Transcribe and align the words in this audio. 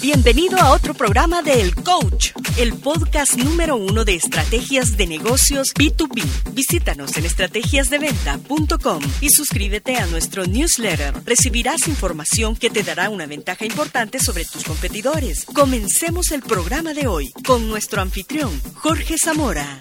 Bienvenido 0.00 0.58
a 0.58 0.72
otro 0.72 0.94
programa 0.94 1.42
de 1.42 1.60
El 1.60 1.74
Coach, 1.74 2.30
el 2.56 2.72
podcast 2.72 3.36
número 3.36 3.76
uno 3.76 4.06
de 4.06 4.14
estrategias 4.14 4.96
de 4.96 5.06
negocios 5.06 5.74
B2B. 5.74 6.24
Visítanos 6.54 7.18
en 7.18 7.26
estrategiasdeventa.com 7.26 9.02
y 9.20 9.28
suscríbete 9.28 9.96
a 9.96 10.06
nuestro 10.06 10.46
newsletter. 10.46 11.12
Recibirás 11.26 11.86
información 11.86 12.56
que 12.56 12.70
te 12.70 12.82
dará 12.82 13.10
una 13.10 13.26
ventaja 13.26 13.66
importante 13.66 14.20
sobre 14.20 14.46
tus 14.46 14.64
competidores. 14.64 15.44
Comencemos 15.44 16.30
el 16.30 16.40
programa 16.40 16.94
de 16.94 17.06
hoy 17.06 17.30
con 17.46 17.68
nuestro 17.68 18.00
anfitrión, 18.00 18.58
Jorge 18.76 19.16
Zamora. 19.22 19.80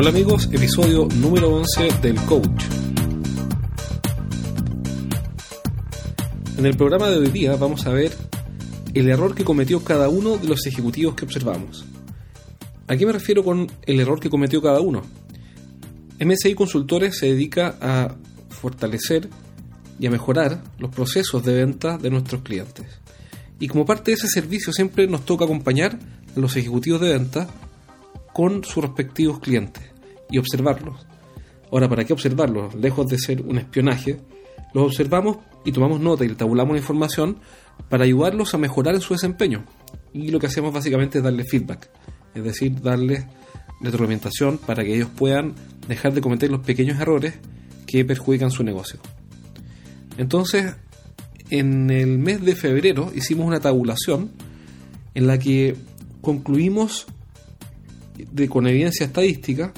Hola 0.00 0.08
amigos, 0.08 0.48
episodio 0.50 1.06
número 1.16 1.54
11 1.56 1.98
del 2.00 2.16
Coach. 2.22 2.64
En 6.56 6.64
el 6.64 6.74
programa 6.74 7.10
de 7.10 7.18
hoy 7.18 7.28
día 7.28 7.54
vamos 7.56 7.86
a 7.86 7.92
ver 7.92 8.10
el 8.94 9.10
error 9.10 9.34
que 9.34 9.44
cometió 9.44 9.84
cada 9.84 10.08
uno 10.08 10.38
de 10.38 10.48
los 10.48 10.66
ejecutivos 10.66 11.14
que 11.16 11.26
observamos. 11.26 11.84
¿A 12.88 12.96
qué 12.96 13.04
me 13.04 13.12
refiero 13.12 13.44
con 13.44 13.70
el 13.84 14.00
error 14.00 14.18
que 14.20 14.30
cometió 14.30 14.62
cada 14.62 14.80
uno? 14.80 15.02
MSI 16.18 16.54
Consultores 16.54 17.18
se 17.18 17.26
dedica 17.26 17.76
a 17.82 18.16
fortalecer 18.48 19.28
y 19.98 20.06
a 20.06 20.10
mejorar 20.10 20.62
los 20.78 20.90
procesos 20.94 21.44
de 21.44 21.52
venta 21.52 21.98
de 21.98 22.08
nuestros 22.08 22.40
clientes. 22.40 22.86
Y 23.58 23.68
como 23.68 23.84
parte 23.84 24.12
de 24.12 24.14
ese 24.14 24.28
servicio 24.28 24.72
siempre 24.72 25.06
nos 25.08 25.26
toca 25.26 25.44
acompañar 25.44 25.98
a 26.34 26.40
los 26.40 26.56
ejecutivos 26.56 27.02
de 27.02 27.12
venta 27.12 27.48
con 28.32 28.64
sus 28.64 28.82
respectivos 28.82 29.40
clientes 29.40 29.89
y 30.30 30.38
observarlos. 30.38 31.06
Ahora, 31.70 31.88
¿para 31.88 32.04
qué 32.04 32.12
observarlos? 32.12 32.74
Lejos 32.74 33.06
de 33.08 33.18
ser 33.18 33.42
un 33.42 33.58
espionaje, 33.58 34.20
los 34.74 34.84
observamos 34.86 35.38
y 35.64 35.72
tomamos 35.72 36.00
nota 36.00 36.24
y 36.24 36.28
tabulamos 36.28 36.74
la 36.74 36.80
información 36.80 37.38
para 37.88 38.04
ayudarlos 38.04 38.54
a 38.54 38.58
mejorar 38.58 38.94
en 38.94 39.00
su 39.00 39.14
desempeño. 39.14 39.64
Y 40.12 40.30
lo 40.30 40.38
que 40.38 40.46
hacemos 40.46 40.72
básicamente 40.72 41.18
es 41.18 41.24
darles 41.24 41.48
feedback, 41.48 41.88
es 42.34 42.44
decir, 42.44 42.80
darles 42.80 43.24
retroalimentación 43.80 44.58
para 44.58 44.84
que 44.84 44.94
ellos 44.94 45.08
puedan 45.16 45.54
dejar 45.88 46.12
de 46.12 46.20
cometer 46.20 46.50
los 46.50 46.60
pequeños 46.60 47.00
errores 47.00 47.34
que 47.86 48.04
perjudican 48.04 48.50
su 48.50 48.62
negocio. 48.62 49.00
Entonces, 50.18 50.74
en 51.50 51.90
el 51.90 52.18
mes 52.18 52.42
de 52.44 52.54
febrero 52.54 53.10
hicimos 53.14 53.46
una 53.46 53.60
tabulación 53.60 54.30
en 55.14 55.26
la 55.26 55.38
que 55.38 55.76
concluimos 56.20 57.06
de, 58.16 58.48
con 58.48 58.66
evidencia 58.66 59.06
estadística 59.06 59.72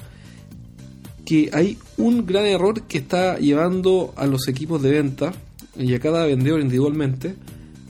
hay 1.52 1.78
un 1.96 2.26
gran 2.26 2.46
error 2.46 2.82
que 2.82 2.98
está 2.98 3.38
llevando 3.38 4.12
a 4.16 4.26
los 4.26 4.48
equipos 4.48 4.82
de 4.82 4.90
venta 4.90 5.32
y 5.76 5.94
a 5.94 6.00
cada 6.00 6.26
vendedor 6.26 6.60
individualmente 6.60 7.34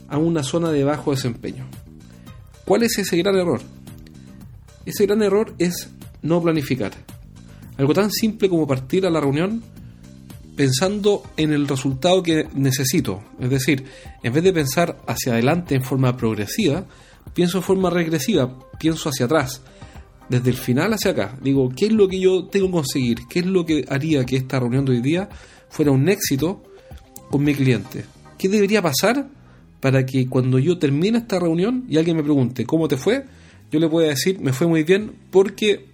a 0.07 0.17
una 0.17 0.43
zona 0.43 0.71
de 0.71 0.83
bajo 0.83 1.11
desempeño. 1.11 1.65
¿Cuál 2.65 2.83
es 2.83 2.97
ese 2.97 3.17
gran 3.17 3.35
error? 3.35 3.61
Ese 4.85 5.05
gran 5.05 5.21
error 5.21 5.53
es 5.57 5.89
no 6.21 6.41
planificar. 6.41 6.91
Algo 7.77 7.93
tan 7.93 8.11
simple 8.11 8.49
como 8.49 8.67
partir 8.67 9.05
a 9.05 9.09
la 9.09 9.19
reunión 9.19 9.63
pensando 10.55 11.23
en 11.35 11.51
el 11.51 11.67
resultado 11.67 12.21
que 12.21 12.47
necesito. 12.53 13.23
Es 13.39 13.49
decir, 13.49 13.85
en 14.21 14.33
vez 14.33 14.43
de 14.43 14.53
pensar 14.53 14.99
hacia 15.07 15.33
adelante 15.33 15.75
en 15.75 15.83
forma 15.83 16.15
progresiva, 16.15 16.85
pienso 17.33 17.57
en 17.57 17.63
forma 17.63 17.89
regresiva, 17.89 18.53
pienso 18.79 19.09
hacia 19.09 19.25
atrás 19.25 19.61
desde 20.29 20.49
el 20.49 20.57
final 20.57 20.93
hacia 20.93 21.11
acá. 21.11 21.37
Digo, 21.41 21.69
¿qué 21.75 21.87
es 21.87 21.93
lo 21.93 22.07
que 22.07 22.19
yo 22.19 22.45
tengo 22.45 22.67
que 22.67 22.73
conseguir? 22.73 23.19
¿Qué 23.29 23.39
es 23.39 23.45
lo 23.45 23.65
que 23.65 23.85
haría 23.89 24.25
que 24.25 24.35
esta 24.35 24.59
reunión 24.59 24.85
de 24.85 24.93
hoy 24.93 25.01
día 25.01 25.29
fuera 25.69 25.91
un 25.91 26.09
éxito 26.09 26.63
con 27.29 27.43
mi 27.43 27.53
cliente? 27.53 28.05
¿Qué 28.37 28.49
debería 28.49 28.81
pasar 28.81 29.29
para 29.79 30.05
que 30.05 30.27
cuando 30.27 30.59
yo 30.59 30.77
termine 30.77 31.17
esta 31.19 31.39
reunión 31.39 31.85
y 31.89 31.97
alguien 31.97 32.17
me 32.17 32.23
pregunte 32.23 32.65
cómo 32.65 32.87
te 32.87 32.97
fue, 32.97 33.25
yo 33.71 33.79
le 33.79 33.89
pueda 33.89 34.09
decir, 34.09 34.39
me 34.39 34.53
fue 34.53 34.67
muy 34.67 34.83
bien 34.83 35.11
porque 35.29 35.87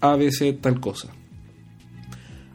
a 0.00 0.16
veces 0.16 0.60
tal 0.60 0.80
cosa? 0.80 1.08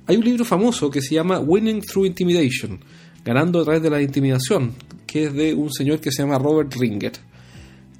Hay 0.05 0.17
un 0.17 0.23
libro 0.23 0.43
famoso 0.43 0.89
que 0.89 1.01
se 1.01 1.13
llama 1.15 1.39
Winning 1.39 1.81
Through 1.81 2.07
Intimidation, 2.07 2.79
ganando 3.23 3.59
a 3.59 3.63
través 3.63 3.83
de 3.83 3.91
la 3.91 4.01
intimidación, 4.01 4.73
que 5.05 5.25
es 5.25 5.33
de 5.33 5.53
un 5.53 5.71
señor 5.71 5.99
que 5.99 6.11
se 6.11 6.23
llama 6.23 6.39
Robert 6.39 6.73
Ringer. 6.73 7.13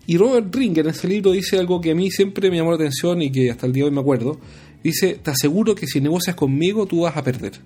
Y 0.10 0.18
Robert 0.18 0.56
Ringer 0.56 0.86
en 0.86 0.90
ese 0.90 1.08
libro 1.08 1.34
dice 1.34 1.60
algo 1.60 1.80
que 1.80 1.92
a 1.92 1.96
mí 1.96 2.10
siempre 2.10 2.50
me 2.50 2.58
llamó 2.58 2.72
la 2.72 2.78
atención 2.78 3.22
y 3.22 3.32
que 3.32 3.52
hasta 3.52 3.68
el 3.68 3.74
día 3.74 3.84
de 3.84 3.90
hoy 3.90 3.96
me 3.96 4.02
acuerdo. 4.02 4.40
Dice, 4.84 5.20
te 5.22 5.30
aseguro 5.30 5.76
que 5.76 5.86
si 5.86 6.02
negocias 6.02 6.36
conmigo 6.36 6.88
tú 6.88 7.02
vas 7.02 7.16
a 7.16 7.24
perder. 7.24 7.62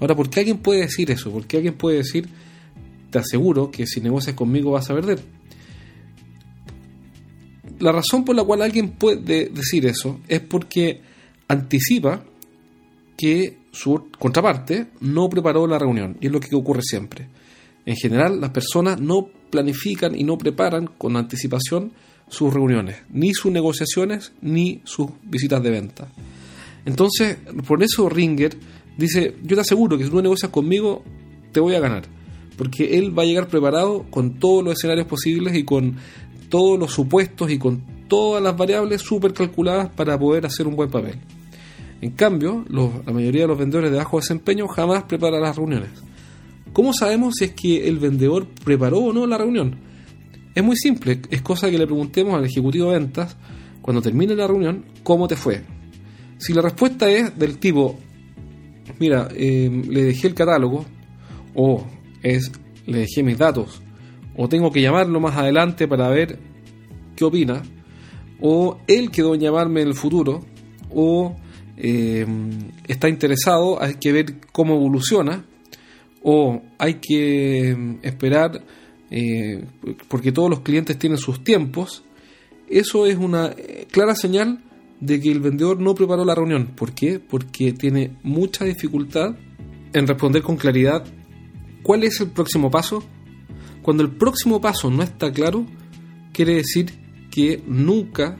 Ahora, 0.00 0.16
¿por 0.16 0.30
qué 0.30 0.40
alguien 0.40 0.56
puede 0.56 0.80
decir 0.80 1.10
eso? 1.10 1.30
¿Por 1.30 1.46
qué 1.46 1.58
alguien 1.58 1.74
puede 1.74 1.98
decir, 1.98 2.30
te 3.10 3.18
aseguro 3.18 3.70
que 3.70 3.86
si 3.86 4.00
negocias 4.00 4.34
conmigo 4.34 4.70
vas 4.70 4.88
a 4.88 4.94
perder? 4.94 5.20
La 7.78 7.92
razón 7.92 8.24
por 8.24 8.36
la 8.36 8.42
cual 8.42 8.62
alguien 8.62 8.92
puede 8.92 9.50
decir 9.50 9.84
eso 9.84 10.18
es 10.28 10.40
porque 10.40 11.02
anticipa 11.46 12.24
que 13.18 13.58
su 13.70 14.08
contraparte 14.18 14.86
no 15.00 15.28
preparó 15.28 15.66
la 15.66 15.78
reunión. 15.78 16.16
Y 16.22 16.28
es 16.28 16.32
lo 16.32 16.40
que 16.40 16.56
ocurre 16.56 16.80
siempre. 16.82 17.28
En 17.86 17.96
general, 17.96 18.40
las 18.40 18.50
personas 18.50 19.00
no 19.00 19.28
planifican 19.50 20.18
y 20.18 20.24
no 20.24 20.38
preparan 20.38 20.86
con 20.86 21.16
anticipación 21.16 21.92
sus 22.28 22.54
reuniones, 22.54 22.96
ni 23.10 23.34
sus 23.34 23.50
negociaciones, 23.50 24.32
ni 24.40 24.80
sus 24.84 25.08
visitas 25.22 25.62
de 25.62 25.70
venta. 25.70 26.08
Entonces, 26.84 27.38
por 27.66 27.82
eso 27.82 28.08
Ringer 28.08 28.56
dice, 28.96 29.34
yo 29.42 29.56
te 29.56 29.62
aseguro 29.62 29.98
que 29.98 30.04
si 30.04 30.10
tú 30.10 30.22
negocias 30.22 30.50
conmigo, 30.50 31.02
te 31.52 31.60
voy 31.60 31.74
a 31.74 31.80
ganar. 31.80 32.04
Porque 32.56 32.98
él 32.98 33.16
va 33.18 33.22
a 33.22 33.26
llegar 33.26 33.48
preparado 33.48 34.04
con 34.10 34.38
todos 34.38 34.62
los 34.62 34.74
escenarios 34.74 35.06
posibles 35.06 35.54
y 35.56 35.64
con 35.64 35.96
todos 36.48 36.78
los 36.78 36.92
supuestos 36.92 37.50
y 37.50 37.58
con 37.58 37.82
todas 38.08 38.42
las 38.42 38.56
variables 38.56 39.02
súper 39.02 39.32
calculadas 39.32 39.88
para 39.90 40.18
poder 40.18 40.46
hacer 40.46 40.66
un 40.66 40.76
buen 40.76 40.90
papel. 40.90 41.16
En 42.00 42.10
cambio, 42.10 42.64
la 42.68 43.12
mayoría 43.12 43.42
de 43.42 43.48
los 43.48 43.58
vendedores 43.58 43.90
de 43.90 43.98
bajo 43.98 44.18
desempeño 44.18 44.66
jamás 44.68 45.04
preparan 45.04 45.42
las 45.42 45.56
reuniones. 45.56 45.90
¿Cómo 46.72 46.92
sabemos 46.92 47.34
si 47.38 47.46
es 47.46 47.52
que 47.52 47.88
el 47.88 47.98
vendedor 47.98 48.46
preparó 48.64 48.98
o 48.98 49.12
no 49.12 49.26
la 49.26 49.38
reunión? 49.38 49.76
Es 50.54 50.64
muy 50.64 50.76
simple, 50.76 51.20
es 51.30 51.42
cosa 51.42 51.70
que 51.70 51.78
le 51.78 51.86
preguntemos 51.86 52.34
al 52.34 52.44
ejecutivo 52.44 52.90
de 52.90 52.98
ventas 52.98 53.36
cuando 53.82 54.02
termine 54.02 54.34
la 54.34 54.46
reunión, 54.46 54.84
¿cómo 55.02 55.26
te 55.26 55.36
fue? 55.36 55.62
Si 56.38 56.52
la 56.52 56.62
respuesta 56.62 57.10
es 57.10 57.38
del 57.38 57.58
tipo, 57.58 57.98
mira, 58.98 59.28
em, 59.34 59.82
le 59.88 60.04
dejé 60.04 60.28
el 60.28 60.34
catálogo, 60.34 60.84
o 61.54 61.84
es, 62.22 62.50
le 62.86 63.00
dejé 63.00 63.22
mis 63.22 63.38
datos, 63.38 63.82
o 64.36 64.48
tengo 64.48 64.70
que 64.70 64.80
llamarlo 64.80 65.20
más 65.20 65.36
adelante 65.36 65.88
para 65.88 66.08
ver 66.08 66.38
qué 67.16 67.24
opina, 67.24 67.62
o 68.40 68.78
él 68.86 69.10
quedó 69.10 69.34
en 69.34 69.40
llamarme 69.40 69.82
en 69.82 69.88
el 69.88 69.94
futuro, 69.94 70.44
o 70.90 71.36
em, 71.76 72.50
está 72.86 73.08
interesado, 73.08 73.82
hay 73.82 73.94
que 73.94 74.12
ver 74.12 74.40
cómo 74.52 74.76
evoluciona, 74.76 75.44
o 76.22 76.62
hay 76.78 76.94
que 76.94 77.74
mm, 77.76 77.98
esperar 78.02 78.62
eh, 79.10 79.64
porque 80.08 80.32
todos 80.32 80.48
los 80.48 80.60
clientes 80.60 80.98
tienen 80.98 81.18
sus 81.18 81.42
tiempos, 81.42 82.04
eso 82.68 83.06
es 83.06 83.16
una 83.16 83.52
eh, 83.56 83.86
clara 83.90 84.14
señal 84.14 84.62
de 85.00 85.20
que 85.20 85.32
el 85.32 85.40
vendedor 85.40 85.80
no 85.80 85.94
preparó 85.94 86.24
la 86.24 86.34
reunión. 86.34 86.68
¿Por 86.76 86.92
qué? 86.92 87.18
Porque 87.18 87.72
tiene 87.72 88.16
mucha 88.22 88.64
dificultad 88.64 89.34
en 89.92 90.06
responder 90.06 90.42
con 90.42 90.56
claridad 90.56 91.04
cuál 91.82 92.04
es 92.04 92.20
el 92.20 92.30
próximo 92.30 92.70
paso. 92.70 93.02
Cuando 93.82 94.02
el 94.02 94.10
próximo 94.10 94.60
paso 94.60 94.90
no 94.90 95.02
está 95.02 95.32
claro, 95.32 95.66
quiere 96.32 96.54
decir 96.54 96.92
que 97.30 97.62
nunca 97.66 98.38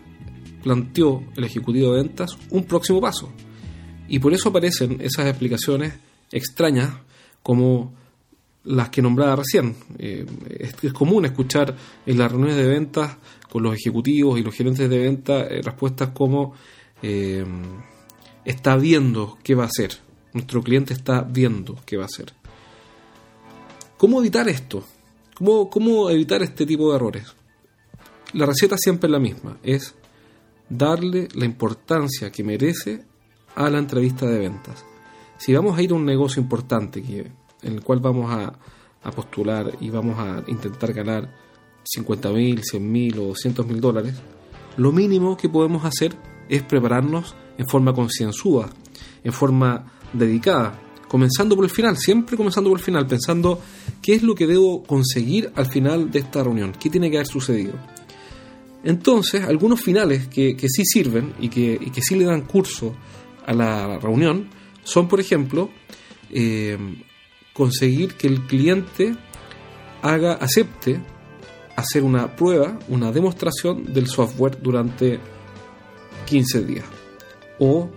planteó 0.63 1.25
el 1.37 1.45
ejecutivo 1.45 1.93
de 1.95 2.03
ventas 2.03 2.37
un 2.51 2.65
próximo 2.65 3.01
paso. 3.01 3.33
Y 4.07 4.19
por 4.19 4.35
eso 4.35 4.51
aparecen 4.51 4.99
esas 5.01 5.27
explicaciones 5.27 5.95
extrañas 6.31 6.91
como 7.43 7.93
las 8.65 8.91
que 8.91 9.03
nombraba 9.03 9.37
recién. 9.37 9.75
Eh, 9.99 10.27
es, 10.59 10.93
común 10.93 11.25
escuchar 11.25 11.75
en 12.07 12.19
las 12.19 12.31
reuniones 12.31 12.57
de 12.57 12.67
ventas 12.67 13.17
con 13.51 13.63
los 13.63 13.75
ejecutivos 13.75 14.39
y 14.39 14.43
los 14.43 14.55
gerentes 14.55 14.89
de 14.89 14.99
venta 14.99 15.41
eh, 15.41 15.61
respuestas 15.63 16.11
como 16.11 16.55
eh, 17.03 17.45
está 18.45 18.77
viendo 18.77 19.39
qué 19.43 19.55
va 19.55 19.65
a 19.65 19.67
hacer. 19.67 19.97
Nuestro 20.33 20.63
cliente 20.63 20.93
está 20.93 21.23
viendo 21.23 21.79
qué 21.85 21.97
va 21.97 22.05
a 22.05 22.07
hacer. 22.07 22.33
¿Cómo 23.97 24.21
evitar 24.21 24.49
esto? 24.49 24.85
¿Cómo, 25.35 25.69
¿Cómo 25.69 26.11
evitar 26.11 26.43
este 26.43 26.67
tipo 26.67 26.91
de 26.91 26.97
errores? 26.97 27.35
La 28.33 28.47
receta 28.47 28.77
siempre 28.79 29.09
es 29.09 29.13
la 29.13 29.19
misma, 29.19 29.59
es 29.63 29.95
darle 30.69 31.27
la 31.35 31.45
importancia 31.45 32.31
que 32.31 32.45
merece 32.45 33.05
a 33.57 33.69
la 33.69 33.79
entrevista 33.79 34.27
de 34.27 34.39
ventas 34.39 34.85
si 35.41 35.55
vamos 35.55 35.79
a 35.79 35.83
ir 35.83 35.91
a 35.93 35.95
un 35.95 36.05
negocio 36.05 36.43
importante 36.43 37.03
en 37.63 37.73
el 37.73 37.83
cual 37.83 37.99
vamos 38.01 38.31
a, 38.31 38.53
postular 39.17 39.73
y 39.81 39.89
vamos 39.89 40.19
a 40.19 40.45
intentar 40.49 40.93
ganar 40.93 41.35
50 41.83 42.29
mil, 42.33 42.63
100 42.63 42.93
mil 42.93 43.19
o 43.19 43.29
200 43.29 43.67
mil 43.67 43.81
dólares, 43.81 44.17
lo 44.77 44.93
mínimo 44.93 45.39
que 45.39 45.49
podemos 45.49 45.87
hacer 45.87 46.15
es 46.47 46.63
prepararnos 46.63 47.35
en 47.57 47.67
forma 47.67 47.95
concienzuda, 47.95 48.69
en 49.25 49.33
forma 49.33 49.91
dedicada, 50.13 50.79
comenzando 51.09 51.57
por 51.57 51.65
el 51.65 51.71
final, 51.71 51.97
siempre 51.97 52.37
comenzando 52.37 52.69
por 52.69 52.79
el 52.79 52.85
final, 52.85 53.07
pensando 53.07 53.63
qué 54.03 54.17
es 54.17 54.23
lo 54.23 54.35
que 54.35 54.47
debo 54.47 54.83
conseguir 54.83 55.51
al 55.57 55.65
final 55.65 56.11
de 56.11 56.19
esta 56.19 56.45
reunión, 56.45 56.73
qué 56.79 56.91
tiene 56.91 57.11
que 57.11 57.17
haber 57.17 57.27
sucedido. 57.27 57.73
Entonces, 58.85 59.43
algunos 59.45 59.81
finales 59.81 60.29
que, 60.29 60.55
sí 60.69 60.85
sirven 60.85 61.33
y 61.41 61.49
que, 61.49 61.79
y 61.81 61.89
que 61.89 62.03
sí 62.03 62.17
le 62.17 62.27
dan 62.27 62.43
curso 62.43 62.95
a 63.47 63.55
la 63.55 63.99
reunión 63.99 64.60
son, 64.91 65.09
por 65.09 65.21
ejemplo, 65.21 65.71
eh, 66.31 66.77
conseguir 67.53 68.15
que 68.15 68.27
el 68.27 68.47
cliente 68.47 69.15
haga, 70.03 70.35
acepte 70.35 71.01
hacer 71.77 72.03
una 72.03 72.35
prueba, 72.35 72.79
una 72.89 73.13
demostración 73.13 73.93
del 73.93 74.09
software 74.09 74.61
durante 74.61 75.21
15 76.27 76.65
días. 76.65 76.85
O 77.59 77.89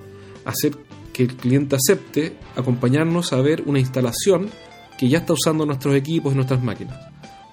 hacer 0.45 0.78
que 1.12 1.24
el 1.24 1.36
cliente 1.36 1.75
acepte 1.75 2.38
acompañarnos 2.56 3.34
a 3.34 3.42
ver 3.42 3.63
una 3.66 3.80
instalación 3.80 4.50
que 4.98 5.10
ya 5.10 5.19
está 5.19 5.34
usando 5.34 5.66
nuestros 5.66 5.96
equipos 5.96 6.34
y 6.34 6.36
nuestras 6.36 6.62
máquinas. 6.62 7.00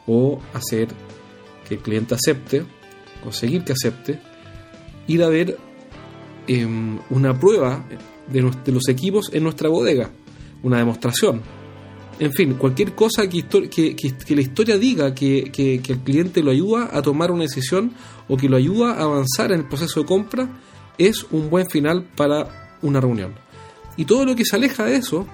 O 0.07 0.41
hacer 0.53 0.89
que 1.67 1.75
el 1.77 1.81
cliente 1.81 2.15
acepte, 2.15 2.65
conseguir 3.23 3.65
que 3.65 3.73
acepte, 3.73 4.21
ir 5.07 5.23
a 5.23 5.29
ver 5.29 5.59
em, 6.51 6.99
una 7.11 7.39
prueba 7.39 7.85
de, 8.27 8.43
los 8.73 8.89
equipos 8.89 9.31
en 9.33 9.45
nuestra 9.45 9.69
bodega, 9.69 10.11
una 10.63 10.79
demostración. 10.79 11.43
En 12.19 12.33
fin, 12.33 12.55
cualquier 12.55 12.95
cosa 12.95 13.29
que, 13.29 13.45
la 14.29 14.41
historia 14.41 14.77
diga 14.77 15.15
que, 15.15 15.51
que, 15.53 15.77
el 15.77 16.01
cliente 16.01 16.43
lo 16.43 16.51
ayuda 16.51 16.91
a 16.93 17.03
tomar 17.03 17.31
una 17.31 17.45
decisión 17.45 17.93
o 18.29 18.37
que 18.37 18.49
lo 18.49 18.57
ayuda 18.57 18.95
a 18.95 19.05
avanzar 19.05 19.53
en 19.53 19.61
el 19.61 19.69
proceso 19.69 20.01
de 20.01 20.07
compra 20.07 20.61
es 20.99 21.25
un 21.31 21.49
buen 21.49 21.71
final 21.71 22.09
para 22.17 22.77
una 22.83 23.01
reunión. 23.01 23.35
Y 23.97 24.05
todo 24.05 24.25
lo 24.25 24.35
que 24.35 24.45
se 24.45 24.57
aleja 24.57 24.85
de 24.85 24.97
eso, 24.97 25.27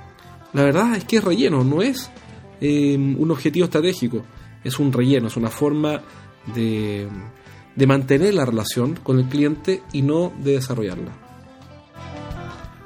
la 0.52 0.64
verdad 0.64 0.96
es 0.96 1.04
que 1.04 1.16
es 1.16 1.24
relleno, 1.24 1.64
no 1.64 1.82
es 1.82 2.10
em, 2.60 3.18
un 3.18 3.30
objetivo 3.30 3.64
estratégico, 3.64 4.22
es 4.62 4.78
un 4.78 4.92
relleno, 4.92 5.28
es 5.28 5.36
una 5.36 5.50
forma 5.50 6.02
de, 6.54 7.08
de 7.76 7.86
mantener 7.86 8.34
la 8.34 8.44
relación 8.44 8.96
con 8.96 9.18
el 9.18 9.26
cliente 9.26 9.82
y 9.92 10.02
no 10.02 10.32
de 10.42 10.52
desarrollarla. 10.52 11.12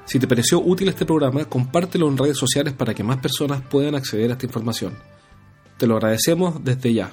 Si 0.04 0.18
te 0.18 0.26
pareció 0.26 0.60
útil 0.60 0.88
este 0.88 1.06
programa, 1.06 1.44
compártelo 1.44 2.08
en 2.08 2.18
redes 2.18 2.36
sociales 2.36 2.74
para 2.74 2.94
que 2.94 3.04
más 3.04 3.18
personas 3.18 3.62
puedan 3.62 3.94
acceder 3.94 4.30
a 4.30 4.32
esta 4.32 4.46
información. 4.46 4.92
Te 5.78 5.86
lo 5.86 5.94
agradecemos 5.94 6.62
desde 6.64 6.92
ya. 6.92 7.12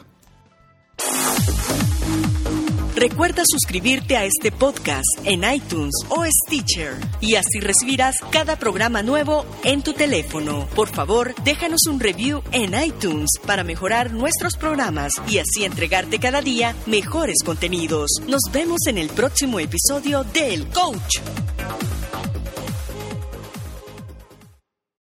Recuerda 2.98 3.44
suscribirte 3.48 4.18
a 4.18 4.26
este 4.26 4.52
podcast 4.52 5.06
en 5.24 5.44
iTunes 5.44 5.94
o 6.10 6.26
Stitcher 6.26 6.96
y 7.22 7.36
así 7.36 7.60
recibirás 7.60 8.16
cada 8.32 8.56
programa 8.56 9.04
nuevo 9.04 9.46
en 9.64 9.84
tu 9.84 9.94
teléfono. 9.94 10.68
Por 10.74 10.90
favor, 10.90 11.36
déjanos 11.44 11.86
un 11.86 12.00
review 12.00 12.42
en 12.52 12.74
iTunes 12.74 13.30
para 13.46 13.64
mejorar 13.64 14.14
nuestros 14.14 14.58
programas 14.58 15.12
y 15.28 15.38
así 15.38 15.64
entregarte 15.64 16.18
cada 16.18 16.42
día 16.42 16.76
mejores 16.88 17.44
contenidos. 17.46 18.10
Nos 18.28 18.42
vemos 18.52 18.80
en 18.88 18.98
el 18.98 19.10
próximo 19.10 19.60
episodio 19.60 20.24
de 20.24 20.56
El 20.56 20.68
Coach. 20.70 21.20